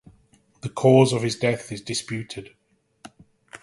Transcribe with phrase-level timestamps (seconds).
[0.61, 2.55] The cause of his death is disputed.